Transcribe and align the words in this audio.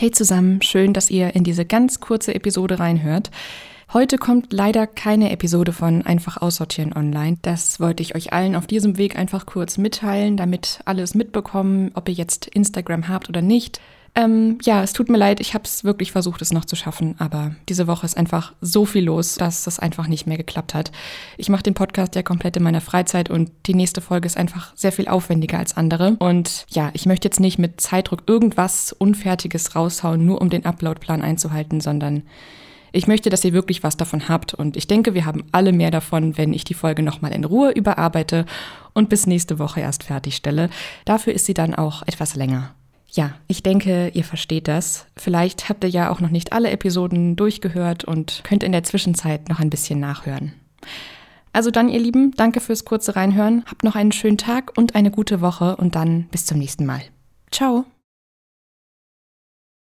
Hey 0.00 0.10
zusammen, 0.10 0.62
schön, 0.62 0.94
dass 0.94 1.10
ihr 1.10 1.34
in 1.34 1.44
diese 1.44 1.66
ganz 1.66 2.00
kurze 2.00 2.34
Episode 2.34 2.78
reinhört. 2.78 3.30
Heute 3.92 4.16
kommt 4.16 4.50
leider 4.50 4.86
keine 4.86 5.30
Episode 5.30 5.74
von 5.74 6.00
Einfach 6.06 6.38
aussortieren 6.38 6.94
online. 6.94 7.36
Das 7.42 7.80
wollte 7.80 8.02
ich 8.02 8.14
euch 8.14 8.32
allen 8.32 8.56
auf 8.56 8.66
diesem 8.66 8.96
Weg 8.96 9.18
einfach 9.18 9.44
kurz 9.44 9.76
mitteilen, 9.76 10.38
damit 10.38 10.80
alles 10.86 11.14
mitbekommen, 11.14 11.90
ob 11.92 12.08
ihr 12.08 12.14
jetzt 12.14 12.46
Instagram 12.46 13.08
habt 13.08 13.28
oder 13.28 13.42
nicht. 13.42 13.78
Ähm, 14.14 14.58
ja, 14.62 14.82
es 14.82 14.92
tut 14.92 15.08
mir 15.08 15.18
leid, 15.18 15.40
ich 15.40 15.54
habe 15.54 15.64
es 15.64 15.84
wirklich 15.84 16.10
versucht, 16.10 16.42
es 16.42 16.52
noch 16.52 16.64
zu 16.64 16.74
schaffen, 16.74 17.14
aber 17.18 17.54
diese 17.68 17.86
Woche 17.86 18.04
ist 18.04 18.16
einfach 18.16 18.54
so 18.60 18.84
viel 18.84 19.04
los, 19.04 19.36
dass 19.36 19.64
das 19.64 19.78
einfach 19.78 20.08
nicht 20.08 20.26
mehr 20.26 20.36
geklappt 20.36 20.74
hat. 20.74 20.90
Ich 21.36 21.48
mache 21.48 21.62
den 21.62 21.74
Podcast 21.74 22.16
ja 22.16 22.22
komplett 22.22 22.56
in 22.56 22.64
meiner 22.64 22.80
Freizeit 22.80 23.30
und 23.30 23.52
die 23.66 23.74
nächste 23.74 24.00
Folge 24.00 24.26
ist 24.26 24.36
einfach 24.36 24.72
sehr 24.76 24.90
viel 24.90 25.06
aufwendiger 25.06 25.58
als 25.58 25.76
andere. 25.76 26.16
Und 26.18 26.66
ja, 26.70 26.90
ich 26.92 27.06
möchte 27.06 27.28
jetzt 27.28 27.38
nicht 27.38 27.58
mit 27.58 27.80
Zeitdruck 27.80 28.24
irgendwas 28.26 28.92
Unfertiges 28.92 29.76
raushauen, 29.76 30.24
nur 30.24 30.40
um 30.40 30.50
den 30.50 30.66
Uploadplan 30.66 31.22
einzuhalten, 31.22 31.80
sondern 31.80 32.24
ich 32.92 33.06
möchte, 33.06 33.30
dass 33.30 33.44
ihr 33.44 33.52
wirklich 33.52 33.84
was 33.84 33.96
davon 33.96 34.28
habt 34.28 34.54
und 34.54 34.76
ich 34.76 34.88
denke, 34.88 35.14
wir 35.14 35.24
haben 35.24 35.44
alle 35.52 35.72
mehr 35.72 35.92
davon, 35.92 36.36
wenn 36.36 36.52
ich 36.52 36.64
die 36.64 36.74
Folge 36.74 37.04
nochmal 37.04 37.32
in 37.32 37.44
Ruhe 37.44 37.70
überarbeite 37.70 38.46
und 38.92 39.08
bis 39.08 39.28
nächste 39.28 39.60
Woche 39.60 39.80
erst 39.80 40.02
fertigstelle. 40.02 40.68
Dafür 41.04 41.32
ist 41.32 41.46
sie 41.46 41.54
dann 41.54 41.76
auch 41.76 42.02
etwas 42.02 42.34
länger. 42.34 42.74
Ja, 43.12 43.34
ich 43.48 43.62
denke, 43.62 44.08
ihr 44.14 44.24
versteht 44.24 44.68
das. 44.68 45.06
Vielleicht 45.16 45.68
habt 45.68 45.82
ihr 45.84 45.90
ja 45.90 46.10
auch 46.10 46.20
noch 46.20 46.30
nicht 46.30 46.52
alle 46.52 46.70
Episoden 46.70 47.36
durchgehört 47.36 48.04
und 48.04 48.42
könnt 48.44 48.62
in 48.62 48.72
der 48.72 48.84
Zwischenzeit 48.84 49.48
noch 49.48 49.58
ein 49.58 49.70
bisschen 49.70 49.98
nachhören. 49.98 50.52
Also 51.52 51.72
dann, 51.72 51.88
ihr 51.88 51.98
Lieben, 51.98 52.32
danke 52.36 52.60
fürs 52.60 52.84
kurze 52.84 53.16
Reinhören. 53.16 53.64
Habt 53.66 53.82
noch 53.82 53.96
einen 53.96 54.12
schönen 54.12 54.38
Tag 54.38 54.72
und 54.76 54.94
eine 54.94 55.10
gute 55.10 55.40
Woche 55.40 55.76
und 55.76 55.96
dann 55.96 56.28
bis 56.30 56.46
zum 56.46 56.58
nächsten 56.58 56.86
Mal. 56.86 57.02
Ciao. 57.50 57.84